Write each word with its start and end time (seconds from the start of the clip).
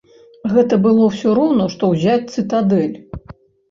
Гэта 0.53 0.79
было 0.85 1.03
ўсё 1.11 1.35
роўна 1.41 1.69
што 1.77 1.93
ўзяць 1.93 2.19
цытадэль. 2.35 2.95